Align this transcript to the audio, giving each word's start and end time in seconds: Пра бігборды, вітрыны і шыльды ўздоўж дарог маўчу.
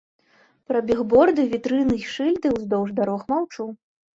Пра 0.69 0.79
бігборды, 0.87 1.45
вітрыны 1.53 1.99
і 2.01 2.09
шыльды 2.17 2.55
ўздоўж 2.57 2.99
дарог 3.03 3.21
маўчу. 3.37 3.71